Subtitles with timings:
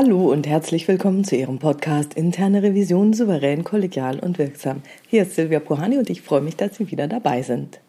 [0.00, 4.82] Hallo und herzlich willkommen zu Ihrem Podcast Interne Revision souverän, kollegial und wirksam.
[5.08, 7.80] Hier ist Silvia Puhani und ich freue mich, dass Sie wieder dabei sind.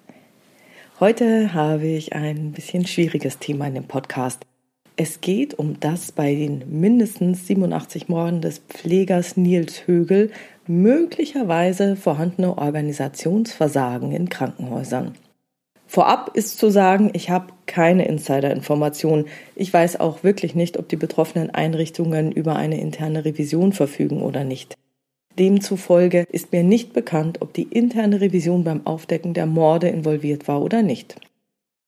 [1.00, 4.42] Heute habe ich ein bisschen schwieriges Thema in dem Podcast.
[4.96, 10.32] Es geht um das bei den mindestens 87 Morden des Pflegers Nils Högel
[10.66, 15.14] möglicherweise vorhandene Organisationsversagen in Krankenhäusern.
[15.92, 19.26] Vorab ist zu sagen, ich habe keine Insider-Informationen.
[19.56, 24.44] Ich weiß auch wirklich nicht, ob die betroffenen Einrichtungen über eine interne Revision verfügen oder
[24.44, 24.78] nicht.
[25.40, 30.62] Demzufolge ist mir nicht bekannt, ob die interne Revision beim Aufdecken der Morde involviert war
[30.62, 31.16] oder nicht.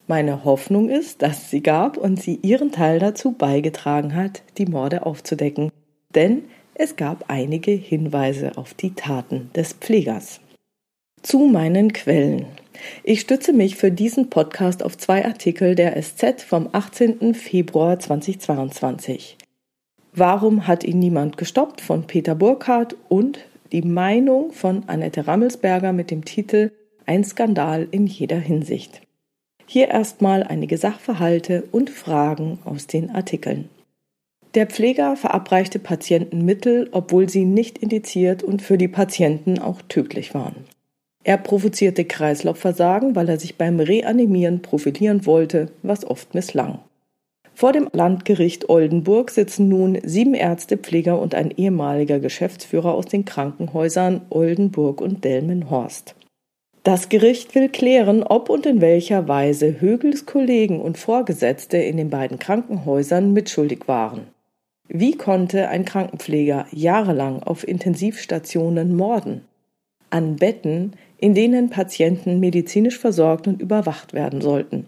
[0.07, 5.05] Meine Hoffnung ist, dass sie gab und sie ihren Teil dazu beigetragen hat, die Morde
[5.05, 5.71] aufzudecken,
[6.15, 10.41] denn es gab einige Hinweise auf die Taten des Pflegers.
[11.21, 12.47] Zu meinen Quellen.
[13.03, 17.33] Ich stütze mich für diesen Podcast auf zwei Artikel der SZ vom 18.
[17.33, 19.37] Februar 2022.
[20.13, 23.39] Warum hat ihn niemand gestoppt von Peter Burkhardt und
[23.71, 26.71] die Meinung von Annette Rammelsberger mit dem Titel
[27.05, 29.01] Ein Skandal in jeder Hinsicht.
[29.65, 33.69] Hier erstmal einige Sachverhalte und Fragen aus den Artikeln.
[34.53, 40.33] Der Pfleger verabreichte Patienten Mittel, obwohl sie nicht indiziert und für die Patienten auch tödlich
[40.33, 40.65] waren.
[41.23, 46.79] Er provozierte Kreislaufversagen, weil er sich beim Reanimieren profilieren wollte, was oft misslang.
[47.53, 53.25] Vor dem Landgericht Oldenburg sitzen nun sieben Ärzte, Pfleger und ein ehemaliger Geschäftsführer aus den
[53.25, 56.15] Krankenhäusern Oldenburg und Delmenhorst.
[56.83, 62.09] Das Gericht will klären, ob und in welcher Weise Högels Kollegen und Vorgesetzte in den
[62.09, 64.21] beiden Krankenhäusern mitschuldig waren.
[64.87, 69.41] Wie konnte ein Krankenpfleger jahrelang auf Intensivstationen morden?
[70.11, 74.85] An Betten, in denen Patienten medizinisch versorgt und überwacht werden sollten.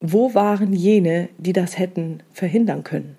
[0.00, 3.16] Wo waren jene, die das hätten verhindern können?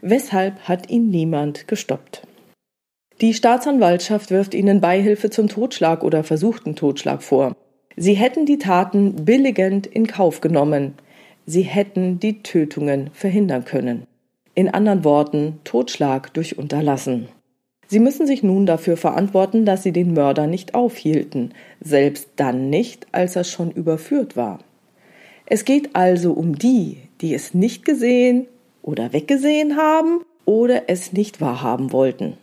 [0.00, 2.26] Weshalb hat ihn niemand gestoppt?
[3.20, 7.54] Die Staatsanwaltschaft wirft ihnen Beihilfe zum Totschlag oder versuchten Totschlag vor.
[7.96, 10.94] Sie hätten die Taten billigend in Kauf genommen.
[11.46, 14.06] Sie hätten die Tötungen verhindern können.
[14.54, 17.28] In anderen Worten Totschlag durch Unterlassen.
[17.92, 23.06] Sie müssen sich nun dafür verantworten, dass sie den Mörder nicht aufhielten, selbst dann nicht,
[23.12, 24.60] als er schon überführt war.
[25.44, 28.46] Es geht also um die, die es nicht gesehen
[28.80, 32.38] oder weggesehen haben oder es nicht wahrhaben wollten,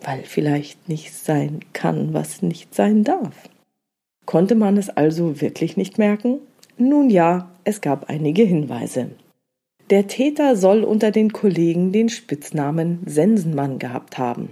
[0.00, 3.50] weil vielleicht nicht sein kann, was nicht sein darf.
[4.24, 6.38] Konnte man es also wirklich nicht merken?
[6.78, 9.10] Nun ja, es gab einige Hinweise.
[9.90, 14.48] Der Täter soll unter den Kollegen den Spitznamen Sensenmann gehabt haben.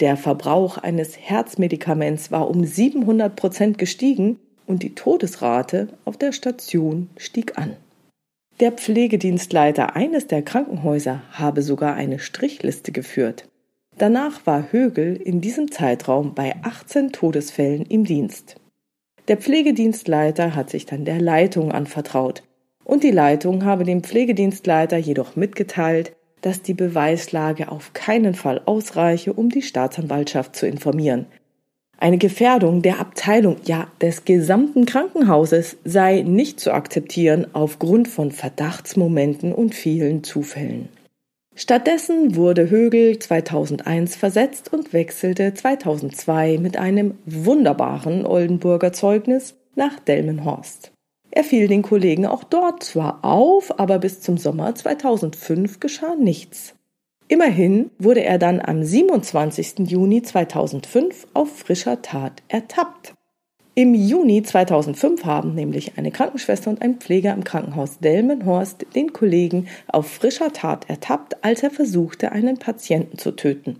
[0.00, 7.10] Der Verbrauch eines Herzmedikaments war um 700 Prozent gestiegen und die Todesrate auf der Station
[7.16, 7.76] stieg an.
[8.60, 13.48] Der Pflegedienstleiter eines der Krankenhäuser habe sogar eine Strichliste geführt.
[13.96, 18.56] Danach war Högel in diesem Zeitraum bei 18 Todesfällen im Dienst.
[19.26, 22.42] Der Pflegedienstleiter hat sich dann der Leitung anvertraut,
[22.84, 29.32] und die Leitung habe dem Pflegedienstleiter jedoch mitgeteilt, dass die Beweislage auf keinen Fall ausreiche,
[29.32, 31.26] um die Staatsanwaltschaft zu informieren.
[32.00, 39.52] Eine Gefährdung der Abteilung, ja des gesamten Krankenhauses sei nicht zu akzeptieren aufgrund von Verdachtsmomenten
[39.52, 40.88] und vielen Zufällen.
[41.56, 50.92] Stattdessen wurde Högel 2001 versetzt und wechselte 2002 mit einem wunderbaren Oldenburger Zeugnis nach Delmenhorst.
[51.30, 56.74] Er fiel den Kollegen auch dort zwar auf, aber bis zum Sommer 2005 geschah nichts.
[57.28, 59.80] Immerhin wurde er dann am 27.
[59.90, 63.14] Juni 2005 auf frischer Tat ertappt.
[63.74, 69.68] Im Juni 2005 haben nämlich eine Krankenschwester und ein Pfleger im Krankenhaus Delmenhorst den Kollegen
[69.86, 73.78] auf frischer Tat ertappt, als er versuchte, einen Patienten zu töten.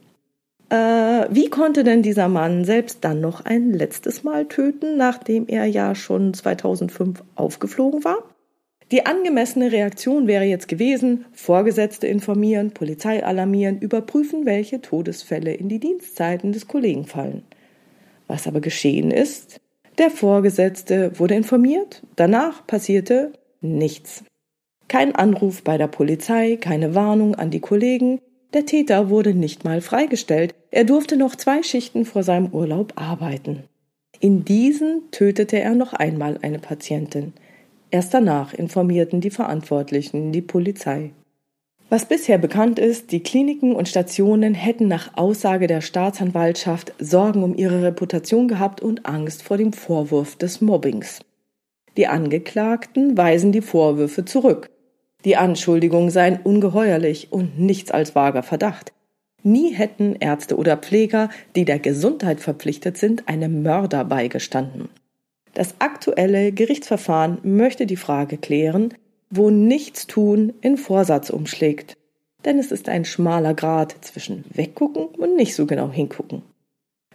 [0.70, 5.64] Äh, wie konnte denn dieser Mann selbst dann noch ein letztes Mal töten, nachdem er
[5.64, 8.24] ja schon 2005 aufgeflogen war?
[8.90, 15.78] Die angemessene Reaktion wäre jetzt gewesen, Vorgesetzte informieren, Polizei alarmieren, überprüfen, welche Todesfälle in die
[15.78, 17.42] Dienstzeiten des Kollegen fallen.
[18.26, 19.60] Was aber geschehen ist,
[19.98, 24.24] der Vorgesetzte wurde informiert, danach passierte nichts.
[24.86, 28.20] Kein Anruf bei der Polizei, keine Warnung an die Kollegen,
[28.54, 33.64] der Täter wurde nicht mal freigestellt, er durfte noch zwei Schichten vor seinem Urlaub arbeiten.
[34.20, 37.32] In diesen tötete er noch einmal eine Patientin.
[37.90, 41.10] Erst danach informierten die Verantwortlichen die Polizei.
[41.90, 47.56] Was bisher bekannt ist, die Kliniken und Stationen hätten nach Aussage der Staatsanwaltschaft Sorgen um
[47.56, 51.20] ihre Reputation gehabt und Angst vor dem Vorwurf des Mobbings.
[51.96, 54.68] Die Angeklagten weisen die Vorwürfe zurück.
[55.24, 58.92] Die Anschuldigungen seien ungeheuerlich und nichts als vager Verdacht.
[59.42, 64.88] Nie hätten Ärzte oder Pfleger, die der Gesundheit verpflichtet sind, einem Mörder beigestanden.
[65.54, 68.94] Das aktuelle Gerichtsverfahren möchte die Frage klären,
[69.30, 71.96] wo Nichtstun in Vorsatz umschlägt.
[72.44, 76.42] Denn es ist ein schmaler Grad zwischen weggucken und nicht so genau hingucken.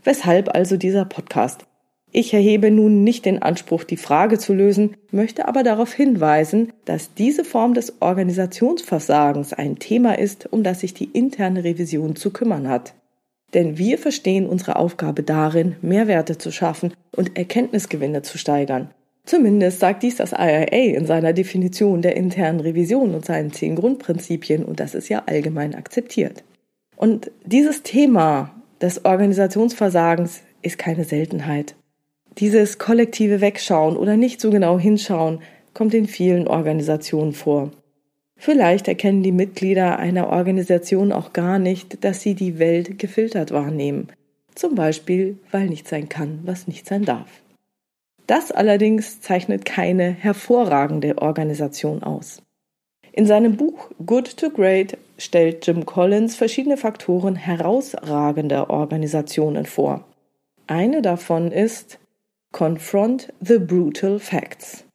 [0.04, 1.66] Weshalb also dieser Podcast?
[2.16, 7.16] Ich erhebe nun nicht den Anspruch, die Frage zu lösen, möchte aber darauf hinweisen, dass
[7.16, 12.70] diese Form des Organisationsversagens ein Thema ist, um das sich die interne Revision zu kümmern
[12.70, 12.94] hat.
[13.56, 18.92] Denn wir verstehen unsere Aufgabe darin, Mehrwerte zu schaffen und Erkenntnisgewinne zu steigern.
[19.26, 24.64] Zumindest sagt dies das IIA in seiner Definition der internen Revision und seinen zehn Grundprinzipien
[24.64, 26.44] und das ist ja allgemein akzeptiert.
[26.96, 28.52] Und dieses Thema
[28.82, 31.74] des Organisationsversagens ist keine Seltenheit.
[32.40, 35.40] Dieses kollektive Wegschauen oder nicht so genau hinschauen
[35.74, 37.72] kommt in vielen Organisationen vor.
[38.38, 44.10] Vielleicht erkennen die Mitglieder einer Organisation auch gar nicht, dass sie die Welt gefiltert wahrnehmen.
[44.56, 47.30] Zum Beispiel, weil nicht sein kann, was nicht sein darf.
[48.28, 52.42] Das allerdings zeichnet keine hervorragende Organisation aus.
[53.12, 60.04] In seinem Buch Good to Great stellt Jim Collins verschiedene Faktoren herausragender Organisationen vor.
[60.68, 62.00] Eine davon ist
[62.54, 64.86] Confront the Brutal Facts.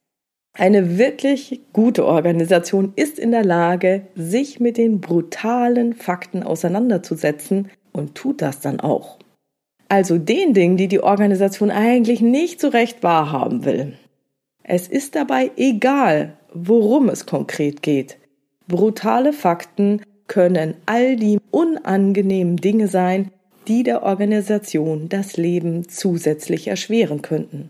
[0.57, 8.15] Eine wirklich gute Organisation ist in der Lage, sich mit den brutalen Fakten auseinanderzusetzen und
[8.15, 9.19] tut das dann auch.
[9.89, 13.97] Also den Dingen, die die Organisation eigentlich nicht so recht wahrhaben will.
[14.63, 18.17] Es ist dabei egal, worum es konkret geht.
[18.67, 23.31] Brutale Fakten können all die unangenehmen Dinge sein,
[23.69, 27.69] die der Organisation das Leben zusätzlich erschweren könnten.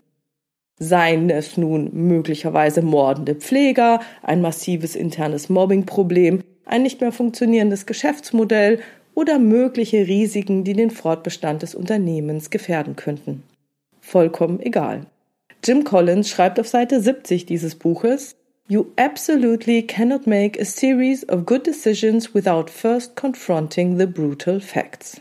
[0.79, 8.79] Seien es nun möglicherweise mordende Pfleger, ein massives internes Mobbingproblem, ein nicht mehr funktionierendes Geschäftsmodell
[9.13, 13.43] oder mögliche Risiken, die den Fortbestand des Unternehmens gefährden könnten.
[13.99, 15.05] Vollkommen egal.
[15.65, 18.37] Jim Collins schreibt auf Seite 70 dieses Buches
[18.69, 25.19] You absolutely cannot make a series of good decisions without first confronting the brutal facts.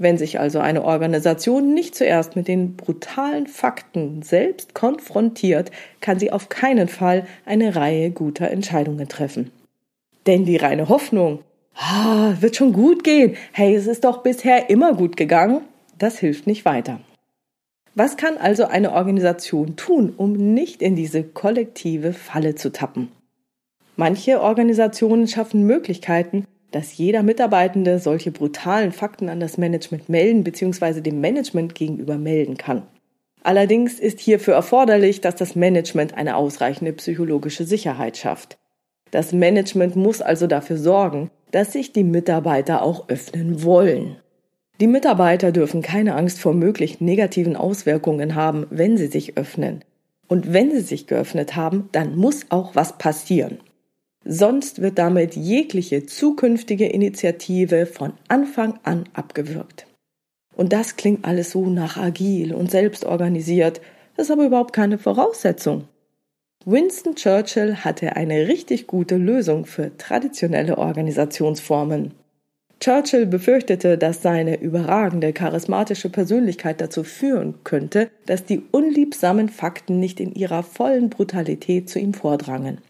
[0.00, 6.30] Wenn sich also eine Organisation nicht zuerst mit den brutalen Fakten selbst konfrontiert, kann sie
[6.30, 9.50] auf keinen Fall eine Reihe guter Entscheidungen treffen.
[10.28, 11.40] Denn die reine Hoffnung,
[11.74, 15.62] ah, wird schon gut gehen, hey, es ist doch bisher immer gut gegangen,
[15.98, 17.00] das hilft nicht weiter.
[17.96, 23.08] Was kann also eine Organisation tun, um nicht in diese kollektive Falle zu tappen?
[23.96, 31.00] Manche Organisationen schaffen Möglichkeiten, dass jeder Mitarbeitende solche brutalen Fakten an das Management melden bzw.
[31.00, 32.82] dem Management gegenüber melden kann.
[33.42, 38.58] Allerdings ist hierfür erforderlich, dass das Management eine ausreichende psychologische Sicherheit schafft.
[39.10, 44.16] Das Management muss also dafür sorgen, dass sich die Mitarbeiter auch öffnen wollen.
[44.80, 49.82] Die Mitarbeiter dürfen keine Angst vor möglich negativen Auswirkungen haben, wenn sie sich öffnen.
[50.28, 53.58] Und wenn sie sich geöffnet haben, dann muss auch was passieren.
[54.30, 59.86] Sonst wird damit jegliche zukünftige Initiative von Anfang an abgewürgt.
[60.54, 63.80] Und das klingt alles so nach agil und selbstorganisiert,
[64.16, 65.84] das ist aber überhaupt keine Voraussetzung.
[66.66, 72.12] Winston Churchill hatte eine richtig gute Lösung für traditionelle Organisationsformen.
[72.80, 80.20] Churchill befürchtete, dass seine überragende charismatische Persönlichkeit dazu führen könnte, dass die unliebsamen Fakten nicht
[80.20, 82.82] in ihrer vollen Brutalität zu ihm vordrangen.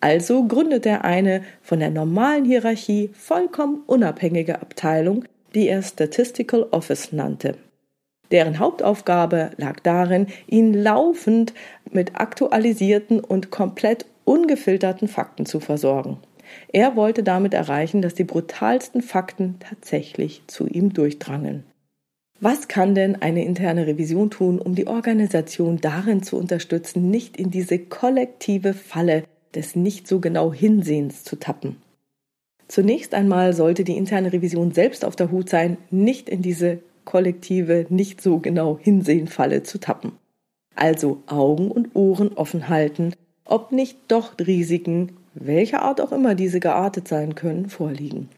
[0.00, 5.24] Also gründet er eine von der normalen Hierarchie vollkommen unabhängige Abteilung,
[5.54, 7.56] die er Statistical Office nannte.
[8.30, 11.54] Deren Hauptaufgabe lag darin, ihn laufend
[11.90, 16.18] mit aktualisierten und komplett ungefilterten Fakten zu versorgen.
[16.72, 21.64] Er wollte damit erreichen, dass die brutalsten Fakten tatsächlich zu ihm durchdrangen.
[22.40, 27.50] Was kann denn eine interne Revision tun, um die Organisation darin zu unterstützen, nicht in
[27.50, 29.24] diese kollektive Falle
[29.54, 31.76] des nicht so genau Hinsehens zu tappen.
[32.68, 37.86] Zunächst einmal sollte die interne Revision selbst auf der Hut sein, nicht in diese kollektive,
[37.88, 40.12] nicht so genau Hinsehen-Falle zu tappen.
[40.74, 43.14] Also Augen und Ohren offen halten,
[43.46, 48.28] ob nicht doch Risiken, welcher Art auch immer diese geartet sein können, vorliegen.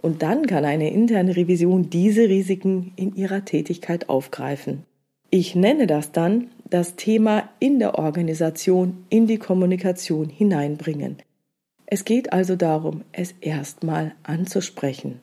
[0.00, 4.84] Und dann kann eine interne Revision diese Risiken in ihrer Tätigkeit aufgreifen.
[5.30, 11.18] Ich nenne das dann das Thema in der Organisation in die Kommunikation hineinbringen.
[11.86, 15.20] Es geht also darum, es erstmal anzusprechen.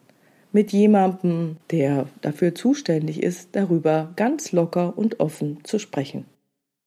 [0.54, 6.24] Mit jemandem, der dafür zuständig ist, darüber ganz locker und offen zu sprechen.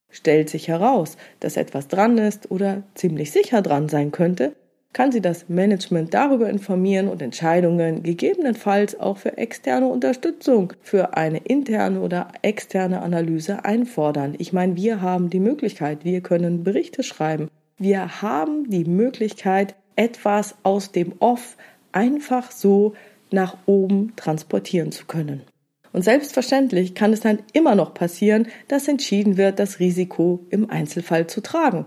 [0.08, 4.56] Stellt sich heraus, dass etwas dran ist oder ziemlich sicher dran sein könnte,
[4.94, 11.38] kann sie das Management darüber informieren und Entscheidungen gegebenenfalls auch für externe Unterstützung für eine
[11.38, 14.34] interne oder externe Analyse einfordern.
[14.38, 17.50] Ich meine, wir haben die Möglichkeit, wir können Berichte schreiben.
[17.76, 21.56] Wir haben die Möglichkeit, etwas aus dem Off
[21.92, 22.94] einfach so
[23.30, 25.42] nach oben transportieren zu können.
[25.92, 31.26] Und selbstverständlich kann es dann immer noch passieren, dass entschieden wird, das Risiko im Einzelfall
[31.26, 31.86] zu tragen.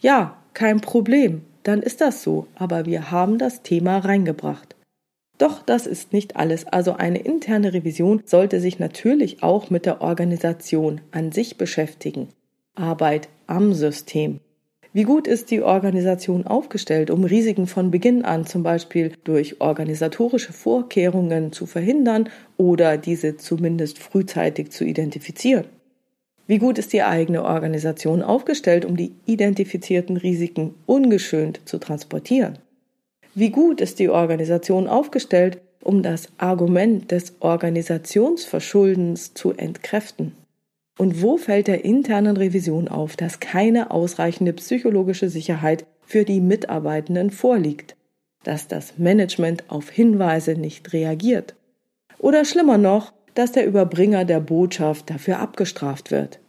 [0.00, 4.74] Ja, kein Problem, dann ist das so, aber wir haben das Thema reingebracht.
[5.36, 6.66] Doch das ist nicht alles.
[6.66, 12.28] Also eine interne Revision sollte sich natürlich auch mit der Organisation an sich beschäftigen.
[12.74, 14.40] Arbeit am System.
[14.94, 20.54] Wie gut ist die Organisation aufgestellt, um Risiken von Beginn an zum Beispiel durch organisatorische
[20.54, 25.66] Vorkehrungen zu verhindern oder diese zumindest frühzeitig zu identifizieren?
[26.48, 32.58] Wie gut ist die eigene Organisation aufgestellt, um die identifizierten Risiken ungeschönt zu transportieren?
[33.34, 40.32] Wie gut ist die Organisation aufgestellt, um das Argument des Organisationsverschuldens zu entkräften?
[40.98, 47.30] Und wo fällt der internen Revision auf, dass keine ausreichende psychologische Sicherheit für die Mitarbeitenden
[47.30, 47.94] vorliegt,
[48.42, 51.54] dass das Management auf Hinweise nicht reagiert?
[52.18, 56.40] Oder schlimmer noch, dass der Überbringer der Botschaft dafür abgestraft wird?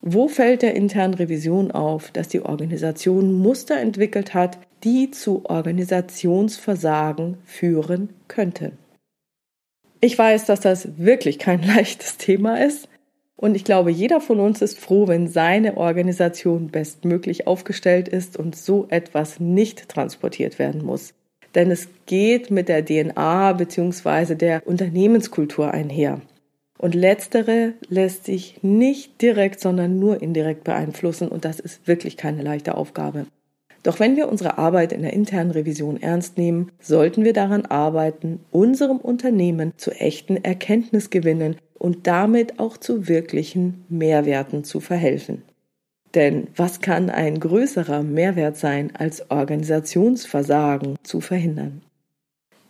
[0.00, 7.38] Wo fällt der internen Revision auf, dass die Organisation Muster entwickelt hat, die zu Organisationsversagen
[7.44, 8.78] führen könnten?
[10.00, 12.88] Ich weiß, dass das wirklich kein leichtes Thema ist,
[13.42, 18.54] und ich glaube, jeder von uns ist froh, wenn seine Organisation bestmöglich aufgestellt ist und
[18.54, 21.12] so etwas nicht transportiert werden muss.
[21.54, 24.34] Denn es geht mit der DNA bzw.
[24.34, 26.20] der Unternehmenskultur einher.
[26.78, 32.42] Und letztere lässt sich nicht direkt, sondern nur indirekt beeinflussen und das ist wirklich keine
[32.42, 33.26] leichte Aufgabe.
[33.82, 38.40] Doch wenn wir unsere Arbeit in der internen Revision ernst nehmen, sollten wir daran arbeiten,
[38.50, 45.42] unserem Unternehmen zu echten Erkenntnisgewinnen und damit auch zu wirklichen Mehrwerten zu verhelfen.
[46.14, 51.82] Denn was kann ein größerer Mehrwert sein, als Organisationsversagen zu verhindern?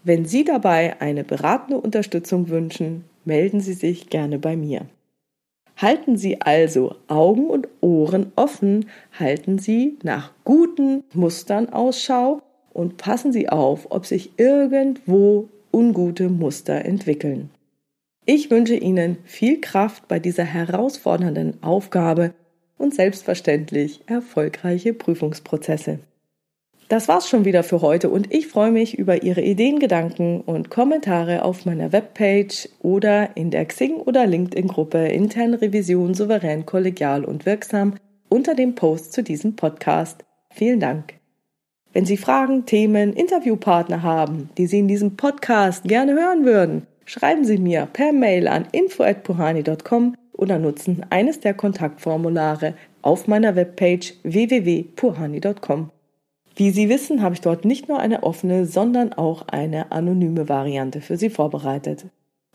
[0.05, 4.87] Wenn Sie dabei eine beratende Unterstützung wünschen, melden Sie sich gerne bei mir.
[5.77, 8.87] Halten Sie also Augen und Ohren offen,
[9.19, 16.85] halten Sie nach guten Mustern Ausschau und passen Sie auf, ob sich irgendwo ungute Muster
[16.85, 17.51] entwickeln.
[18.25, 22.35] Ich wünsche Ihnen viel Kraft bei dieser herausfordernden Aufgabe
[22.79, 26.01] und selbstverständlich erfolgreiche Prüfungsprozesse.
[26.93, 30.69] Das war's schon wieder für heute und ich freue mich über Ihre Ideen, Gedanken und
[30.69, 37.25] Kommentare auf meiner Webpage oder in der Xing oder LinkedIn Gruppe Interne Revision souverän, kollegial
[37.25, 37.95] und wirksam
[38.29, 40.25] unter dem Post zu diesem Podcast.
[40.51, 41.15] Vielen Dank.
[41.95, 47.45] Wenn Sie Fragen, Themen, Interviewpartner haben, die Sie in diesem Podcast gerne hören würden, schreiben
[47.45, 55.91] Sie mir per Mail an info@puhani.com oder nutzen eines der Kontaktformulare auf meiner Webpage www.puhani.com.
[56.57, 61.01] Wie Sie wissen, habe ich dort nicht nur eine offene, sondern auch eine anonyme Variante
[61.01, 62.07] für Sie vorbereitet.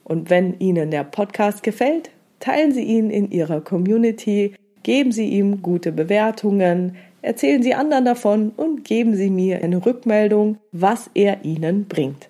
[0.04, 4.54] Und wenn Ihnen der Podcast gefällt, teilen Sie ihn in Ihrer Community,
[4.84, 10.58] geben Sie ihm gute Bewertungen, erzählen Sie anderen davon und geben Sie mir eine Rückmeldung,
[10.74, 12.30] was er Ihnen bringt.